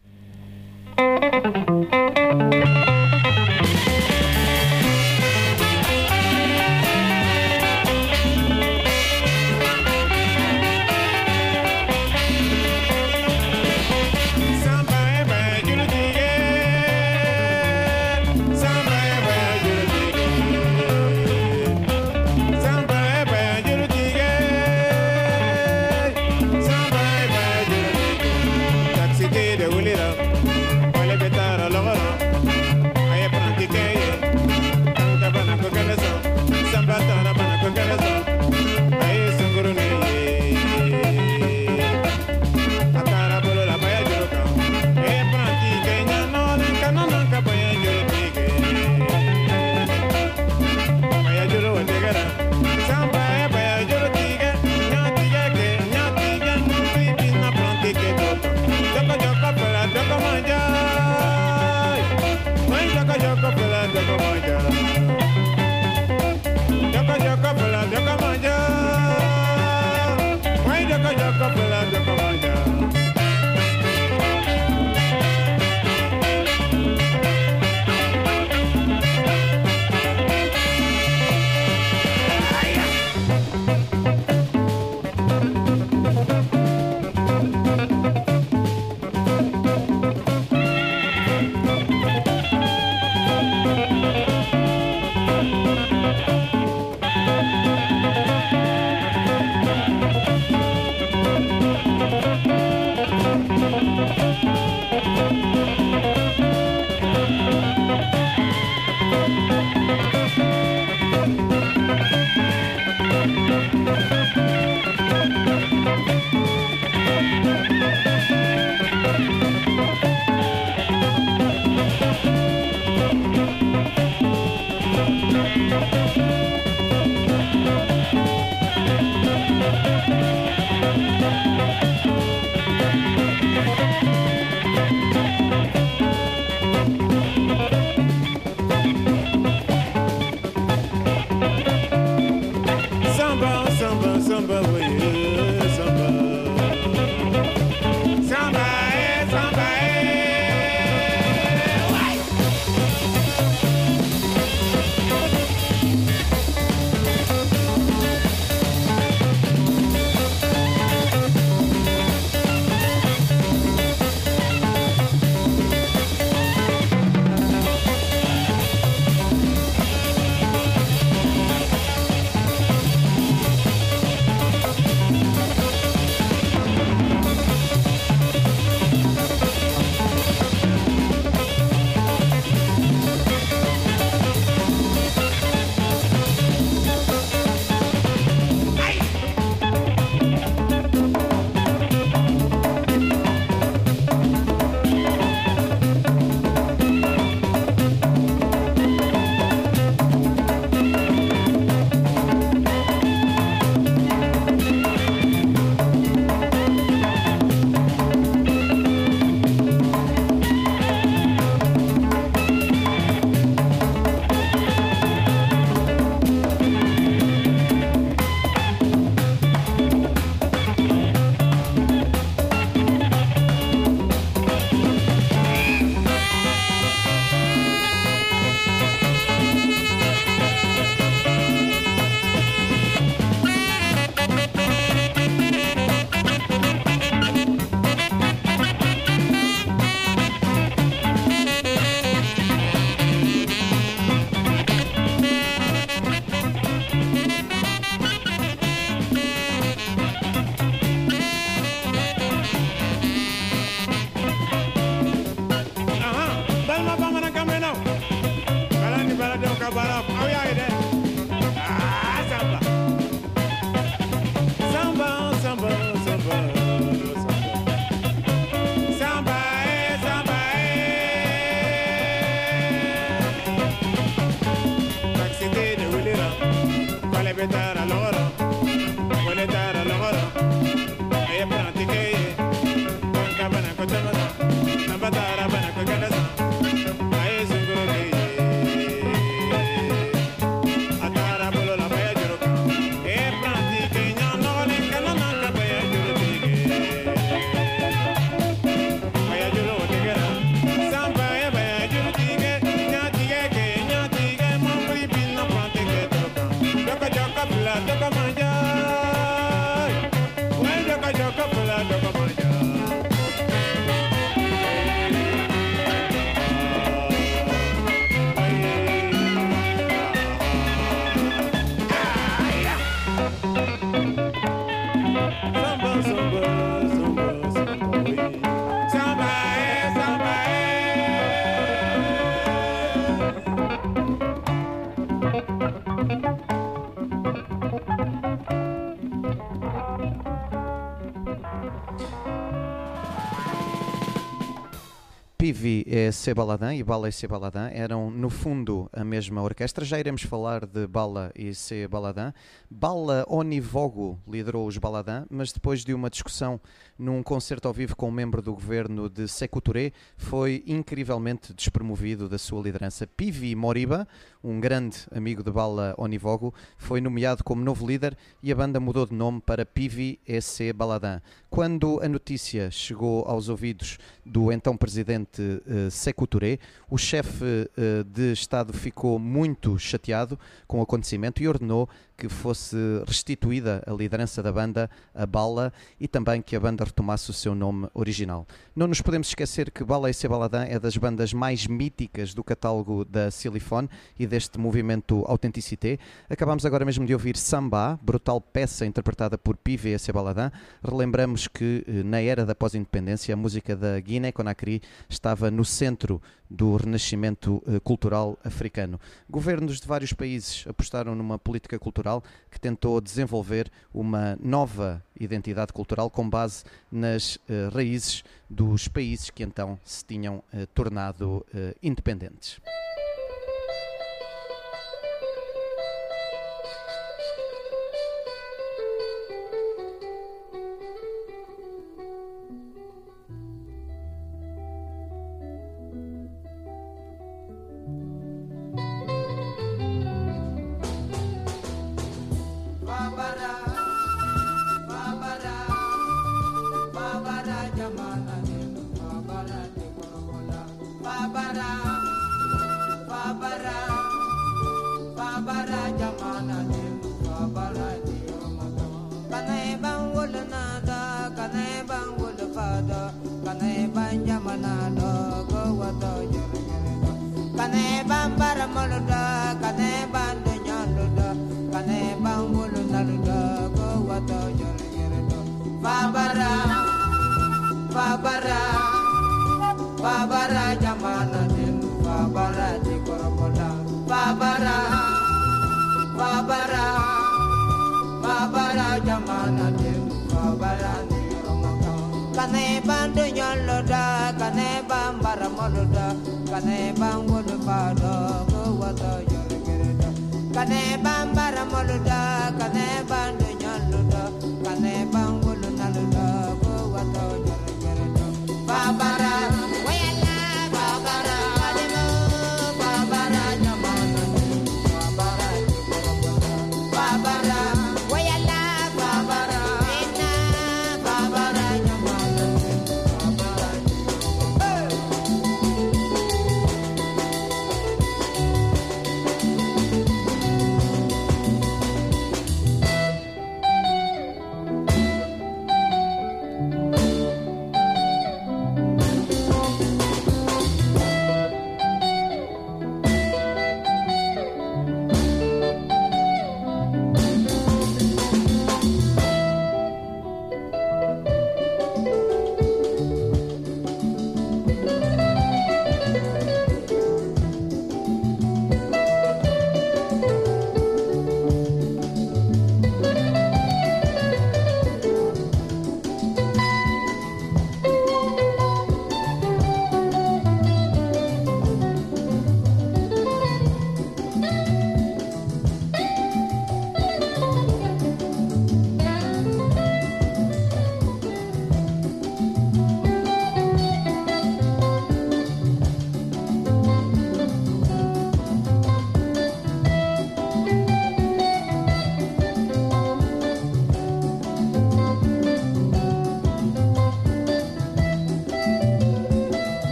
Pivi 345.96 346.08
e 346.08 346.12
C. 346.12 346.34
Baladin 346.34 346.76
e 346.76 346.82
Bala 346.82 347.08
e 347.08 347.12
C. 347.12 347.26
Baladin 347.26 347.70
eram, 347.72 348.10
no 348.10 348.28
fundo, 348.28 348.88
a 348.92 349.02
mesma 349.02 349.42
orquestra. 349.42 349.82
Já 349.82 349.98
iremos 349.98 350.22
falar 350.22 350.66
de 350.66 350.86
Bala 350.86 351.32
e 351.34 351.54
C. 351.54 351.88
Baladin. 351.88 352.34
Bala 352.70 353.24
Onivogo 353.26 354.18
liderou 354.28 354.66
os 354.66 354.76
Baladin, 354.76 355.24
mas 355.30 355.52
depois 355.52 355.84
de 355.84 355.94
uma 355.94 356.10
discussão 356.10 356.60
num 356.98 357.22
concerto 357.22 357.66
ao 357.66 357.72
vivo 357.72 357.96
com 357.96 358.08
um 358.08 358.12
membro 358.12 358.42
do 358.42 358.52
governo 358.52 359.08
de 359.08 359.26
Sekou 359.26 359.62
Touré, 359.62 359.92
foi 360.18 360.62
incrivelmente 360.66 361.54
despromovido 361.54 362.28
da 362.28 362.36
sua 362.36 362.62
liderança. 362.62 363.06
Pivi 363.06 363.54
Moriba, 363.54 364.06
um 364.44 364.60
grande 364.60 364.98
amigo 365.10 365.42
de 365.42 365.50
Bala 365.50 365.94
Onivogo, 365.96 366.54
foi 366.76 367.00
nomeado 367.00 367.42
como 367.42 367.64
novo 367.64 367.86
líder 367.86 368.16
e 368.42 368.52
a 368.52 368.54
banda 368.54 368.78
mudou 368.78 369.06
de 369.06 369.14
nome 369.14 369.40
para 369.40 369.64
Pivi 369.64 370.20
e 370.26 370.40
C. 370.42 370.72
Baladin. 370.72 371.20
Quando 371.48 372.00
a 372.02 372.08
notícia 372.08 372.70
chegou 372.70 373.24
aos 373.24 373.48
ouvidos 373.48 373.98
do 374.24 374.52
então 374.52 374.76
presidente 374.76 375.40
uh, 375.40 375.85
Sekou 375.90 376.26
Touré, 376.26 376.58
o 376.90 376.96
chefe 376.96 377.44
uh, 377.44 378.04
de 378.04 378.32
Estado 378.32 378.72
ficou 378.72 379.18
muito 379.18 379.78
chateado 379.78 380.38
com 380.66 380.80
o 380.80 380.82
acontecimento 380.82 381.42
e 381.42 381.48
ordenou 381.48 381.88
que 382.16 382.28
fosse 382.28 382.76
restituída 383.06 383.82
a 383.86 383.92
liderança 383.92 384.42
da 384.42 384.50
banda 384.50 384.90
a 385.14 385.26
Bala 385.26 385.72
e 386.00 386.08
também 386.08 386.40
que 386.40 386.56
a 386.56 386.60
banda 386.60 386.84
retomasse 386.84 387.30
o 387.30 387.32
seu 387.32 387.54
nome 387.54 387.88
original. 387.94 388.46
Não 388.74 388.86
nos 388.86 389.00
podemos 389.00 389.28
esquecer 389.28 389.70
que 389.70 389.84
Bala 389.84 390.10
e 390.10 390.14
C. 390.14 390.28
Baladin 390.28 390.70
é 390.70 390.78
das 390.78 390.96
bandas 390.96 391.32
mais 391.32 391.66
míticas 391.66 392.34
do 392.34 392.42
catálogo 392.42 393.04
da 393.04 393.30
Silifone 393.30 393.88
e 394.18 394.26
deste 394.26 394.58
movimento 394.58 395.24
Authenticité. 395.26 395.98
Acabamos 396.28 396.64
agora 396.64 396.84
mesmo 396.84 397.04
de 397.04 397.12
ouvir 397.12 397.36
Samba, 397.36 397.98
brutal 398.02 398.40
peça 398.40 398.86
interpretada 398.86 399.36
por 399.36 399.56
Pive 399.56 399.92
e 399.92 399.98
C. 399.98 400.12
Baladin. 400.12 400.50
Relembramos 400.82 401.48
que 401.48 401.84
eh, 401.86 402.02
na 402.02 402.20
era 402.20 402.46
da 402.46 402.54
pós-independência 402.54 403.34
a 403.34 403.36
música 403.36 403.76
da 403.76 404.00
Guiné-Conakry 404.00 404.80
estava 405.08 405.50
no 405.50 405.64
centro 405.64 406.20
do 406.48 406.76
renascimento 406.76 407.62
uh, 407.66 407.80
cultural 407.80 408.38
africano. 408.44 409.00
Governos 409.28 409.80
de 409.80 409.86
vários 409.86 410.12
países 410.12 410.64
apostaram 410.68 411.14
numa 411.14 411.38
política 411.38 411.78
cultural 411.78 412.22
que 412.50 412.60
tentou 412.60 413.00
desenvolver 413.00 413.70
uma 413.92 414.36
nova 414.40 415.02
identidade 415.18 415.72
cultural 415.72 416.10
com 416.10 416.28
base 416.28 416.64
nas 416.90 417.36
uh, 417.36 417.70
raízes 417.72 418.22
dos 418.48 418.88
países 418.88 419.30
que 419.30 419.42
então 419.42 419.78
se 419.84 420.04
tinham 420.04 420.36
uh, 420.52 420.66
tornado 420.74 421.44
independentes. 421.82 422.60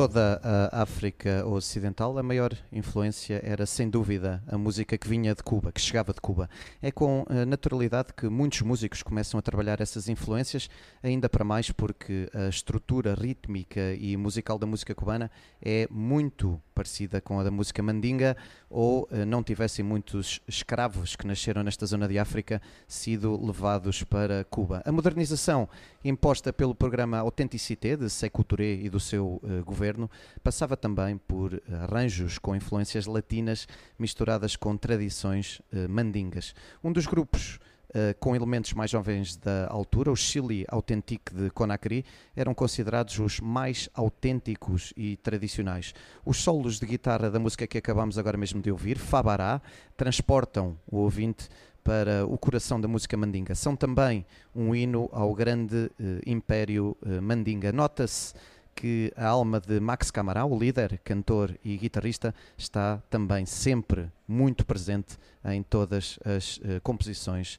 Toda 0.00 0.40
a 0.42 0.80
África 0.80 1.46
Ocidental, 1.46 2.16
a 2.16 2.22
maior 2.22 2.56
influência 2.72 3.38
era 3.44 3.66
sem 3.66 3.90
dúvida 3.90 4.42
a 4.46 4.56
música 4.56 4.96
que 4.96 5.06
vinha 5.06 5.34
de 5.34 5.42
Cuba, 5.42 5.70
que 5.70 5.78
chegava 5.78 6.14
de 6.14 6.22
Cuba. 6.22 6.48
É 6.80 6.90
com 6.90 7.26
a 7.28 7.44
naturalidade 7.44 8.14
que 8.16 8.26
muitos 8.26 8.62
músicos 8.62 9.02
começam 9.02 9.36
a 9.36 9.42
trabalhar 9.42 9.78
essas 9.78 10.08
influências, 10.08 10.70
ainda 11.02 11.28
para 11.28 11.44
mais 11.44 11.70
porque 11.70 12.30
a 12.32 12.48
estrutura 12.48 13.12
rítmica 13.12 13.92
e 13.92 14.16
musical 14.16 14.58
da 14.58 14.66
música 14.66 14.94
cubana 14.94 15.30
é 15.60 15.86
muito 15.90 16.58
parecida 16.80 17.20
com 17.20 17.38
a 17.38 17.44
da 17.44 17.50
música 17.50 17.82
mandinga, 17.82 18.34
ou 18.70 19.06
eh, 19.12 19.26
não 19.26 19.42
tivessem 19.42 19.84
muitos 19.84 20.40
escravos 20.48 21.14
que 21.14 21.26
nasceram 21.26 21.62
nesta 21.62 21.84
zona 21.84 22.08
de 22.08 22.18
África 22.18 22.62
sido 22.88 23.38
levados 23.44 24.02
para 24.02 24.44
Cuba. 24.44 24.82
A 24.86 24.90
modernização 24.90 25.68
imposta 26.02 26.54
pelo 26.54 26.74
programa 26.74 27.18
Authenticité 27.18 27.96
de 27.96 28.08
Sekou 28.08 28.42
Touré 28.42 28.72
e 28.76 28.88
do 28.88 28.98
seu 28.98 29.42
uh, 29.42 29.62
governo 29.62 30.10
passava 30.42 30.74
também 30.74 31.18
por 31.18 31.62
arranjos 31.82 32.38
com 32.38 32.56
influências 32.56 33.04
latinas 33.04 33.68
misturadas 33.98 34.56
com 34.56 34.74
tradições 34.74 35.60
uh, 35.74 35.86
mandingas. 35.86 36.54
Um 36.82 36.90
dos 36.90 37.06
grupos 37.06 37.60
Uh, 37.90 38.14
com 38.20 38.36
elementos 38.36 38.72
mais 38.72 38.88
jovens 38.88 39.36
da 39.36 39.66
altura, 39.66 40.12
o 40.12 40.16
Chile 40.16 40.64
Authentique 40.68 41.34
de 41.34 41.50
Conakry, 41.50 42.04
eram 42.36 42.54
considerados 42.54 43.18
os 43.18 43.40
mais 43.40 43.88
autênticos 43.92 44.92
e 44.96 45.16
tradicionais. 45.16 45.92
Os 46.24 46.36
solos 46.36 46.78
de 46.78 46.86
guitarra 46.86 47.28
da 47.28 47.40
música 47.40 47.66
que 47.66 47.76
acabamos 47.76 48.16
agora 48.16 48.38
mesmo 48.38 48.62
de 48.62 48.70
ouvir, 48.70 48.96
Fabará, 48.96 49.60
transportam 49.96 50.78
o 50.86 50.98
ouvinte 50.98 51.48
para 51.82 52.24
o 52.24 52.38
coração 52.38 52.80
da 52.80 52.86
música 52.86 53.16
mandinga. 53.16 53.56
São 53.56 53.74
também 53.74 54.24
um 54.54 54.72
hino 54.72 55.08
ao 55.10 55.34
grande 55.34 55.74
uh, 55.74 55.90
império 56.24 56.96
uh, 57.02 57.20
mandinga. 57.20 57.72
Nota-se 57.72 58.34
que 58.72 59.12
a 59.16 59.26
alma 59.26 59.60
de 59.60 59.80
Max 59.80 60.12
Camará, 60.12 60.44
o 60.46 60.56
líder, 60.56 61.00
cantor 61.02 61.58
e 61.64 61.76
guitarrista, 61.76 62.32
está 62.56 63.02
também 63.10 63.44
sempre 63.44 64.08
muito 64.28 64.64
presente 64.64 65.18
em 65.44 65.62
todas 65.62 66.18
as 66.24 66.60
composições 66.82 67.58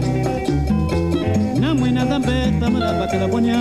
tamara 2.61 2.93
bakala 2.93 3.25
ponya 3.25 3.57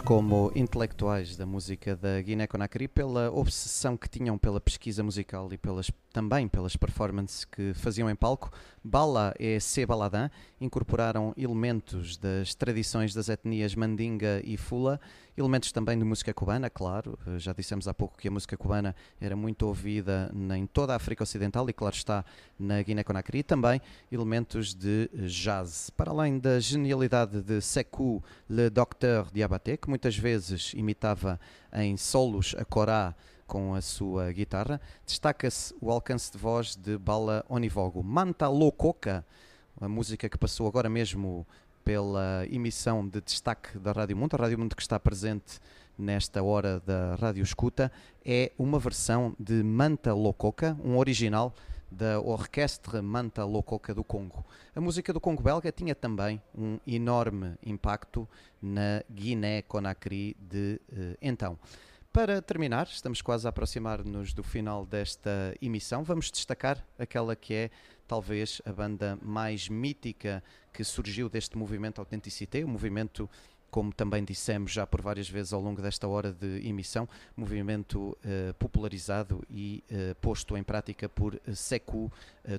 como 0.00 0.52
intelectuais 0.54 1.36
da 1.36 1.44
música 1.44 1.96
da 1.96 2.22
Guiné-Conakry 2.22 2.86
pela 2.86 3.28
obsessão 3.32 3.96
que 3.96 4.08
tinham 4.08 4.38
pela 4.38 4.60
pesquisa 4.60 5.02
musical 5.02 5.48
e 5.52 5.58
pelas, 5.58 5.90
também 6.18 6.48
pelas 6.48 6.74
performances 6.74 7.44
que 7.44 7.72
faziam 7.74 8.10
em 8.10 8.16
palco, 8.16 8.50
Bala 8.82 9.32
e 9.38 9.60
C. 9.60 9.86
Baladã 9.86 10.28
incorporaram 10.60 11.32
elementos 11.36 12.16
das 12.16 12.56
tradições 12.56 13.14
das 13.14 13.28
etnias 13.28 13.76
Mandinga 13.76 14.42
e 14.44 14.56
Fula, 14.56 15.00
elementos 15.36 15.70
também 15.70 15.96
de 15.96 16.04
música 16.04 16.34
cubana, 16.34 16.68
claro, 16.68 17.16
já 17.36 17.52
dissemos 17.52 17.86
há 17.86 17.94
pouco 17.94 18.18
que 18.18 18.26
a 18.26 18.32
música 18.32 18.56
cubana 18.56 18.96
era 19.20 19.36
muito 19.36 19.64
ouvida 19.64 20.28
em 20.56 20.66
toda 20.66 20.92
a 20.92 20.96
África 20.96 21.22
Ocidental 21.22 21.70
e, 21.70 21.72
claro 21.72 21.94
está, 21.94 22.24
na 22.58 22.82
Guiné-Conakry, 22.82 23.44
também 23.44 23.80
elementos 24.10 24.74
de 24.74 25.08
jazz. 25.28 25.88
Para 25.90 26.10
além 26.10 26.40
da 26.40 26.58
genialidade 26.58 27.40
de 27.42 27.60
Sekou 27.60 28.24
Le 28.50 28.68
Docteur 28.70 29.30
Diabaté, 29.32 29.76
que 29.76 29.88
muitas 29.88 30.16
vezes 30.16 30.72
imitava 30.74 31.38
em 31.72 31.96
solos 31.96 32.56
a 32.58 32.64
corá 32.64 33.14
com 33.48 33.74
a 33.74 33.80
sua 33.80 34.30
guitarra, 34.30 34.78
destaca-se 35.06 35.74
o 35.80 35.90
alcance 35.90 36.30
de 36.30 36.36
voz 36.36 36.76
de 36.76 36.98
Bala 36.98 37.42
Onivogo. 37.48 38.04
Manta 38.04 38.46
Lococa, 38.46 39.24
a 39.80 39.88
música 39.88 40.28
que 40.28 40.36
passou 40.36 40.68
agora 40.68 40.90
mesmo 40.90 41.46
pela 41.82 42.46
emissão 42.50 43.08
de 43.08 43.22
destaque 43.22 43.78
da 43.78 43.90
Rádio 43.92 44.18
Mundo, 44.18 44.34
a 44.34 44.36
Rádio 44.36 44.58
Mundo 44.58 44.76
que 44.76 44.82
está 44.82 45.00
presente 45.00 45.58
nesta 45.96 46.42
hora 46.42 46.78
da 46.80 47.14
Rádio 47.14 47.42
Escuta, 47.42 47.90
é 48.22 48.52
uma 48.58 48.78
versão 48.78 49.34
de 49.40 49.62
Manta 49.62 50.12
Lococa, 50.12 50.76
um 50.84 50.98
original 50.98 51.54
da 51.90 52.20
Orquestra 52.20 53.00
Manta 53.00 53.46
Lococa 53.46 53.94
do 53.94 54.04
Congo. 54.04 54.44
A 54.76 54.80
música 54.80 55.10
do 55.10 55.20
Congo 55.20 55.42
belga 55.42 55.72
tinha 55.72 55.94
também 55.94 56.38
um 56.54 56.78
enorme 56.86 57.54
impacto 57.64 58.28
na 58.60 59.02
Guiné-Conakry 59.10 60.36
de 60.38 60.78
eh, 60.92 61.16
então. 61.22 61.58
Para 62.18 62.42
terminar, 62.42 62.88
estamos 62.88 63.22
quase 63.22 63.46
a 63.46 63.50
aproximar-nos 63.50 64.32
do 64.32 64.42
final 64.42 64.84
desta 64.84 65.54
emissão. 65.62 66.02
Vamos 66.02 66.32
destacar 66.32 66.84
aquela 66.98 67.36
que 67.36 67.54
é 67.54 67.70
talvez 68.08 68.60
a 68.66 68.72
banda 68.72 69.16
mais 69.22 69.68
mítica 69.68 70.42
que 70.72 70.82
surgiu 70.82 71.28
deste 71.28 71.56
movimento 71.56 72.00
Authenticité, 72.00 72.64
o 72.64 72.68
movimento 72.68 73.30
como 73.70 73.92
também 73.92 74.24
dissemos 74.24 74.72
já 74.72 74.84
por 74.84 75.00
várias 75.00 75.28
vezes 75.28 75.52
ao 75.52 75.60
longo 75.60 75.80
desta 75.80 76.08
hora 76.08 76.32
de 76.32 76.66
emissão, 76.66 77.08
movimento 77.36 78.00
uh, 78.00 78.52
popularizado 78.58 79.44
e 79.48 79.84
uh, 79.88 80.14
posto 80.16 80.56
em 80.56 80.64
prática 80.64 81.08
por 81.08 81.34
uh, 81.34 81.54
Sekou 81.54 82.10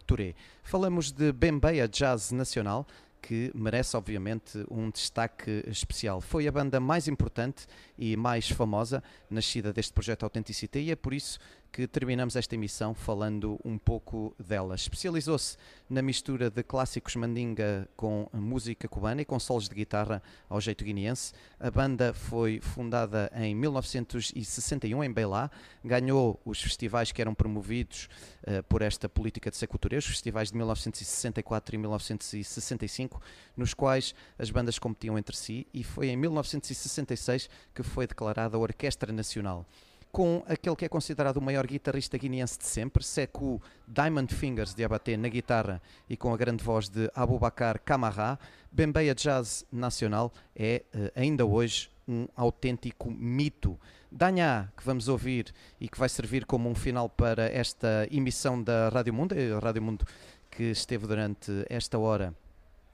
Touré. 0.05 0.35
Falamos 0.63 1.11
de 1.11 1.33
Bembeia 1.33 1.85
Jazz 1.85 2.31
Nacional, 2.31 2.87
que 3.21 3.51
merece 3.53 3.95
obviamente 3.95 4.65
um 4.69 4.89
destaque 4.89 5.63
especial. 5.67 6.21
Foi 6.21 6.47
a 6.47 6.51
banda 6.51 6.79
mais 6.79 7.07
importante 7.07 7.67
e 7.97 8.15
mais 8.15 8.49
famosa 8.49 9.03
nascida 9.29 9.71
deste 9.73 9.93
projeto 9.93 10.23
Authenticity 10.23 10.79
e 10.79 10.91
é 10.91 10.95
por 10.95 11.13
isso 11.13 11.39
que 11.71 11.87
terminamos 11.87 12.35
esta 12.35 12.55
emissão 12.55 12.93
falando 12.93 13.59
um 13.63 13.77
pouco 13.77 14.35
dela. 14.39 14.75
Especializou-se 14.75 15.57
na 15.89 16.01
mistura 16.01 16.49
de 16.49 16.63
clássicos 16.63 17.15
mandinga 17.15 17.87
com 17.95 18.27
música 18.33 18.87
cubana 18.87 19.21
e 19.21 19.25
com 19.25 19.39
solos 19.39 19.69
de 19.69 19.75
guitarra 19.75 20.21
ao 20.47 20.59
jeito 20.59 20.83
guineense. 20.83 21.33
A 21.59 21.69
banda 21.69 22.13
foi 22.13 22.59
fundada 22.59 23.31
em 23.35 23.53
1961 23.55 25.03
em 25.03 25.11
Beilá, 25.11 25.49
ganhou 25.83 26.39
os 26.45 26.61
festivais 26.61 27.11
que 27.11 27.21
eram 27.21 27.33
promovidos 27.33 28.09
uh, 28.43 28.63
por 28.63 28.81
esta 28.81 29.07
política 29.07 29.49
de 29.49 29.57
secultura, 29.57 29.97
os 29.97 30.05
festivais 30.05 30.49
de 30.49 30.57
1964 30.57 31.75
e 31.75 31.77
1965, 31.77 33.21
nos 33.55 33.73
quais 33.73 34.13
as 34.37 34.49
bandas 34.49 34.79
competiam 34.79 35.17
entre 35.17 35.35
si, 35.35 35.67
e 35.73 35.83
foi 35.83 36.09
em 36.09 36.17
1966 36.17 37.49
que 37.73 37.83
foi 37.83 38.07
declarada 38.07 38.57
a 38.57 38.59
Orquestra 38.59 39.11
Nacional 39.11 39.65
com 40.11 40.43
aquele 40.47 40.75
que 40.75 40.85
é 40.85 40.89
considerado 40.89 41.37
o 41.37 41.41
maior 41.41 41.65
guitarrista 41.67 42.17
guineense 42.17 42.57
de 42.57 42.65
sempre, 42.65 43.03
Sekou 43.03 43.61
Diamond 43.87 44.33
Fingers 44.33 44.73
de 44.73 44.83
Abaté 44.83 45.15
na 45.15 45.29
guitarra 45.29 45.81
e 46.09 46.17
com 46.17 46.33
a 46.33 46.37
grande 46.37 46.63
voz 46.63 46.89
de 46.89 47.09
Abubakar 47.13 47.79
Camará, 47.79 48.39
Bembeia 48.71 49.13
Jazz 49.13 49.65
Nacional 49.71 50.31
é 50.55 50.83
eh, 50.93 51.11
ainda 51.15 51.45
hoje 51.45 51.89
um 52.07 52.27
autêntico 52.35 53.11
mito. 53.11 53.79
Danha, 54.11 54.73
que 54.75 54.83
vamos 54.83 55.07
ouvir 55.07 55.53
e 55.79 55.87
que 55.87 55.99
vai 55.99 56.09
servir 56.09 56.45
como 56.45 56.67
um 56.67 56.73
final 56.73 57.07
para 57.07 57.47
esta 57.47 58.07
emissão 58.09 58.61
da 58.61 58.89
Rádio 58.89 59.13
Mundo, 59.13 59.35
a 59.55 59.59
Rádio 59.59 59.81
Mundo 59.83 60.05
que 60.49 60.63
esteve 60.63 61.05
durante 61.05 61.51
esta 61.69 61.99
hora 61.99 62.33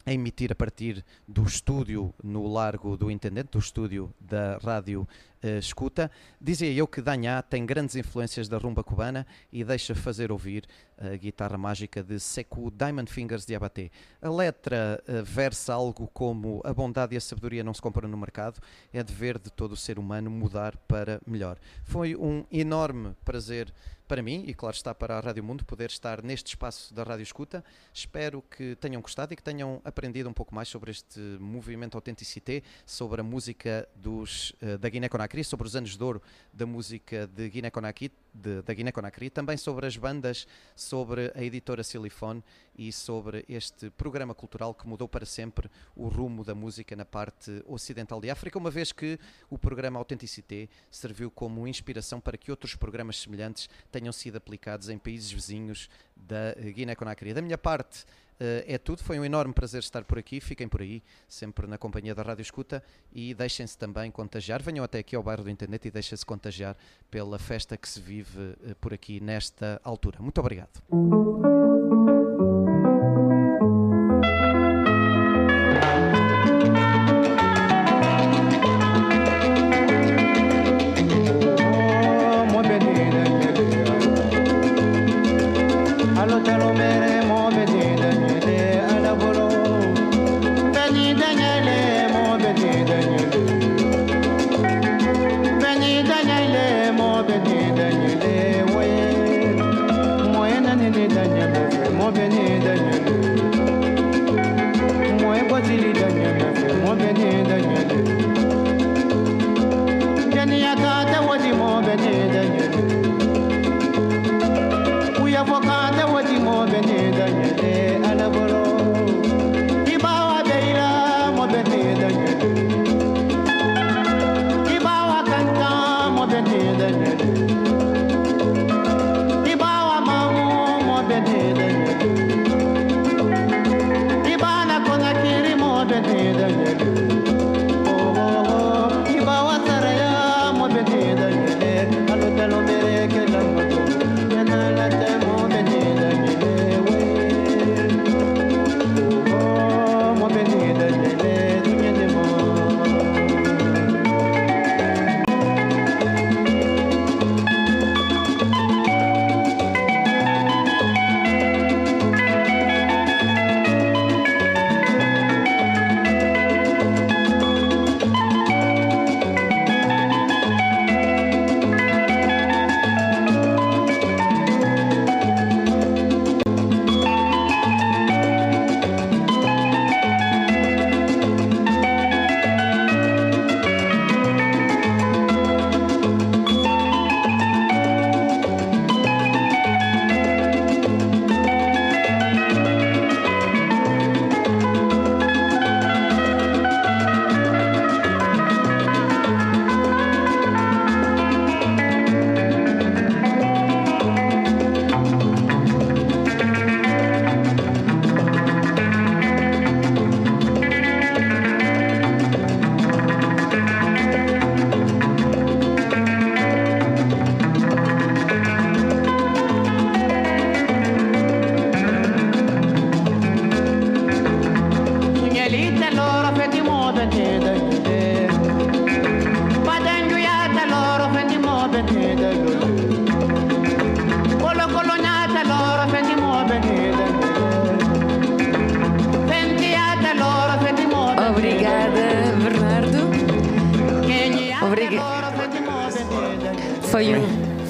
a 0.06 0.14
emitir 0.14 0.52
a 0.52 0.56
partir 0.56 1.04
do 1.28 1.44
estúdio 1.44 2.14
no 2.24 2.46
Largo 2.48 2.96
do 2.96 3.10
Intendente, 3.10 3.50
do 3.52 3.60
estúdio 3.60 4.14
da 4.20 4.58
Rádio 4.58 5.08
uh, 5.46 5.60
Escuta. 5.60 6.10
Dizia 6.42 6.72
eu 6.72 6.88
que 6.88 7.02
Danhá 7.02 7.42
tem 7.42 7.66
grandes 7.66 7.96
influências 7.96 8.48
da 8.50 8.58
rumba 8.58 8.84
cubana 8.84 9.26
e 9.52 9.64
deixa 9.64 9.94
fazer 9.96 10.32
ouvir 10.32 10.66
a 10.98 11.16
guitarra 11.16 11.58
mágica 11.58 12.02
de 12.02 12.20
Sekou 12.20 12.72
Diamond 12.72 13.12
Fingers 13.12 13.46
de 13.46 13.56
Abaté. 13.56 13.90
A 14.22 14.30
letra 14.30 15.02
uh, 15.08 15.24
versa 15.24 15.74
algo 15.74 16.10
como 16.14 16.62
a 16.64 16.74
bondade 16.74 17.16
e 17.16 17.18
a 17.18 17.22
sabedoria 17.22 17.64
não 17.64 17.74
se 17.74 17.82
compram 17.82 18.10
no 18.10 18.18
mercado, 18.18 18.60
é 18.92 19.04
dever 19.04 19.38
de 19.38 19.52
todo 19.52 19.74
o 19.74 19.78
ser 19.78 20.00
humano 20.00 20.30
mudar 20.30 20.76
para 20.88 21.22
melhor. 21.26 21.58
Foi 21.84 22.16
um 22.16 22.46
enorme 22.52 23.16
prazer 23.24 23.72
para 24.08 24.22
mim 24.22 24.44
e, 24.48 24.54
claro, 24.54 24.76
está 24.76 24.94
para 24.94 25.18
a 25.18 25.20
Rádio 25.20 25.44
Mundo 25.44 25.66
poder 25.66 25.90
estar 25.90 26.22
neste 26.22 26.48
espaço 26.48 26.94
da 26.94 27.04
Rádio 27.04 27.24
Escuta. 27.24 27.64
Espero 27.94 28.42
que 28.42 28.76
tenham 28.76 29.02
gostado 29.02 29.34
e 29.34 29.36
que 29.36 29.44
tenham 29.44 29.82
aprendido 29.84 30.30
um 30.30 30.34
pouco 30.34 30.54
mais 30.54 30.68
sobre 30.68 30.92
este 30.92 31.20
movimento 31.40 31.96
Authenticité, 31.96 32.62
sobre 32.86 33.22
a 33.22 33.24
música 33.24 33.88
dos, 33.96 34.52
uh, 34.62 34.78
da 34.78 34.90
Guiné-Conakry, 34.90 35.35
sobre 35.44 35.68
os 35.68 35.76
anos 35.76 35.98
de 35.98 36.04
ouro 36.04 36.22
da 36.54 36.66
música 36.66 37.28
de 37.28 37.50
Guiné-Conakry, 37.50 38.12
da 38.34 38.74
Guiné-Conakry, 38.74 39.30
também 39.30 39.58
sobre 39.58 39.86
as 39.86 39.96
bandas, 39.96 40.48
sobre 40.76 41.32
a 41.36 41.44
editora 41.44 41.84
Silifone 41.84 42.44
e 42.78 42.92
sobre 42.92 43.46
este 43.48 43.90
programa 43.92 44.36
cultural 44.36 44.74
que 44.74 44.88
mudou 44.88 45.08
para 45.08 45.26
sempre 45.26 45.70
o 45.96 46.08
rumo 46.08 46.44
da 46.44 46.54
música 46.54 46.96
na 46.96 47.06
parte 47.06 47.64
ocidental 47.66 48.20
de 48.20 48.30
África, 48.30 48.60
uma 48.60 48.70
vez 48.70 48.92
que 48.92 49.18
o 49.50 49.58
programa 49.58 50.00
Authenticité 50.00 50.68
serviu 50.92 51.32
como 51.32 51.68
inspiração 51.68 52.20
para 52.20 52.38
que 52.38 52.52
outros 52.52 52.76
programas 52.76 53.22
semelhantes 53.22 53.70
tenham 53.92 54.12
sido 54.12 54.36
aplicados 54.36 54.90
em 54.90 54.98
países 54.98 55.32
vizinhos 55.32 55.90
da 56.16 56.54
Guiné-Conakry. 56.54 57.34
Da 57.34 57.42
minha 57.42 57.58
parte, 57.58 58.06
é 58.40 58.78
tudo. 58.78 59.04
Foi 59.04 59.20
um 59.20 59.26
enorme 59.26 59.54
prazer 59.54 59.80
estar 59.80 60.04
por 60.04 60.18
aqui. 60.18 60.40
Fiquem 60.40 60.68
por 60.68 60.82
aí, 60.82 61.02
sempre 61.28 61.68
na 61.68 61.78
companhia 61.78 62.14
da 62.14 62.24
Rádio 62.24 62.42
Escuta 62.42 62.84
e 63.14 63.34
deixem-se 63.34 63.78
também 63.78 64.12
contagiar. 64.12 64.62
Venham 64.62 64.84
até 64.84 65.00
aqui 65.00 65.16
ao 65.16 65.24
bairro 65.24 65.44
do 65.44 65.50
Internet 65.50 65.88
e 65.88 65.92
deixem-se 65.92 66.26
contagiar 66.26 66.78
pela 67.10 67.40
festa 67.40 67.78
que 67.78 67.88
se 67.88 68.00
vive 68.00 68.40
uh, 68.40 68.76
por 68.82 68.94
aqui 68.94 69.20
nesta 69.20 69.80
altura. 69.84 70.20
Muito 70.20 70.40
obrigado. 70.40 70.82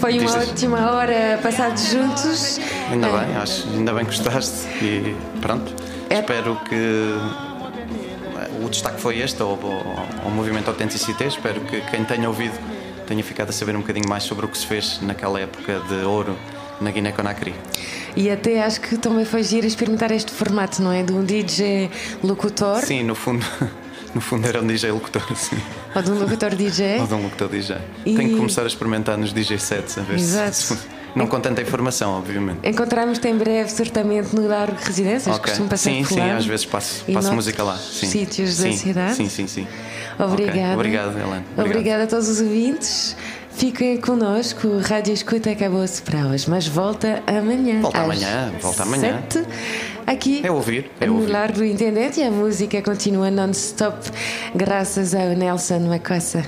Foi 0.06 0.20
uma 0.20 0.38
ótima 0.38 0.92
hora 0.92 1.40
passados 1.42 1.90
juntos. 1.90 2.60
Ainda 2.92 3.08
bem, 3.10 3.36
acho, 3.38 3.68
ainda 3.70 3.94
bem 3.94 4.06
que 4.06 4.12
gostaste 4.12 4.68
e 4.84 5.16
pronto. 5.42 5.74
É- 6.10 6.20
Espero 6.20 6.56
que 6.70 7.14
o 8.64 8.70
destaque 8.70 9.02
foi 9.02 9.20
este, 9.20 9.42
ao, 9.42 9.50
ao, 9.52 10.06
ao 10.26 10.32
movimento 10.32 10.70
Autenticité. 10.70 11.26
Espero 11.26 11.62
que 11.62 11.82
quem 11.82 12.04
tenha 12.04 12.28
ouvido 12.28 12.58
tenha 13.08 13.24
ficado 13.24 13.50
a 13.50 13.54
saber 13.54 13.76
um 13.76 13.82
bocadinho 13.82 14.08
mais 14.08 14.24
sobre 14.24 14.46
o 14.46 14.50
que 14.50 14.58
se 14.58 14.66
fez 14.66 15.00
naquela 15.02 15.40
época 15.40 15.80
de 15.88 16.06
ouro 16.06 16.36
na 16.82 16.92
Guiné-Conakry. 16.92 17.56
E 18.16 18.30
até 18.30 18.64
acho 18.64 18.82
que 18.82 18.98
também 18.98 19.26
foi 19.26 19.44
giro 19.44 19.66
experimentar 19.66 20.12
este 20.12 20.32
formato, 20.32 20.82
não 20.82 20.92
é? 20.92 21.04
De 21.04 21.14
um 21.14 21.24
DJ 21.24 21.90
locutor 22.24 22.80
Sim, 22.82 23.04
no 23.04 23.16
fundo, 23.16 23.46
no 24.16 24.22
fundo 24.22 24.48
era 24.48 24.62
um 24.62 24.66
DJ 24.68 24.92
locutor, 24.92 25.22
sim. 25.36 25.58
ou 25.94 26.02
de 26.02 26.10
um 26.12 26.18
locutor 26.20 26.56
DJ. 26.56 27.00
Ou 27.02 27.08
de 27.08 27.14
um 27.14 27.22
locutor 27.24 27.50
DJ. 27.50 27.78
E- 28.06 28.16
Tenho 28.16 28.30
que 28.30 28.36
começar 28.38 28.64
a 28.64 28.68
experimentar 28.68 29.18
nos 29.18 29.32
DJ 29.34 29.60
sets 29.60 29.98
a 29.98 30.02
ver 30.02 30.18
se- 30.18 30.26
Exato. 30.26 30.56
se. 30.56 30.78
Não 31.16 31.28
com 31.28 31.40
tanta 31.40 31.62
informação, 31.62 32.12
obviamente. 32.12 32.60
Encontramos-te 32.68 33.26
em 33.30 33.38
breve, 33.38 33.70
certamente, 33.70 34.36
no 34.36 34.48
Largo 34.50 34.76
Residências. 34.84 35.34
Ok. 35.38 35.48
Costumo 35.50 35.70
passar 35.70 35.90
Sim, 35.92 36.00
por 36.04 36.08
sim, 36.10 36.20
lá. 36.20 36.36
às 36.36 36.46
vezes 36.46 36.66
passo, 36.66 37.06
passo 37.14 37.34
música 37.34 37.64
lá. 37.64 37.78
Sim. 37.78 38.08
sítios 38.08 38.58
da 38.58 38.64
Sim, 38.64 38.76
cidade. 38.78 39.16
Sim, 39.16 39.30
sim, 39.30 39.48
sim. 39.48 39.68
Obrigada. 40.20 40.60
Ok. 40.60 40.74
Obrigado, 40.74 41.12
Helena. 41.12 41.44
Obrigado. 41.54 41.66
Obrigada 41.70 42.04
a 42.04 42.08
todos 42.08 42.28
os 42.28 42.42
ouvintes. 42.42 43.16
Fiquem 43.52 43.96
connosco. 44.02 44.68
O 44.68 44.80
Rádio 44.82 45.14
Escuta 45.14 45.50
acabou-se 45.52 46.02
para 46.02 46.28
hoje, 46.28 46.50
mas 46.50 46.68
volta 46.68 47.24
amanhã. 47.26 47.80
Volta 47.80 48.00
amanhã, 48.02 48.52
volta 48.62 48.84
amanhã. 48.84 49.22
sete, 49.32 49.48
aqui 50.06 50.42
É 50.46 50.52
ouvir, 50.52 50.90
é 51.00 51.06
no 51.06 51.16
ouvir. 51.16 51.32
Largo 51.32 51.58
do 51.60 51.66
Intendente 51.66 52.20
e 52.20 52.24
a 52.24 52.32
música 52.32 52.82
continua 52.82 53.30
non-stop, 53.32 53.98
graças 54.56 55.14
ao 55.14 55.30
Nelson 55.30 55.80
Macossa. 55.80 56.44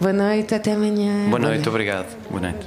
Boa 0.00 0.12
noite, 0.12 0.54
até 0.54 0.72
amanhã. 0.72 1.28
Boa 1.28 1.40
noite, 1.40 1.68
obrigado. 1.68 2.16
Boa 2.30 2.40
noite. 2.40 2.66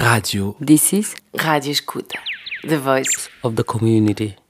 Radio 0.00 0.56
This 0.64 0.92
is 0.92 1.14
Rádio 1.34 1.70
Escuta. 1.70 2.18
The 2.62 2.76
Voice 2.76 3.28
of 3.42 3.56
the 3.56 3.64
Community. 3.64 4.41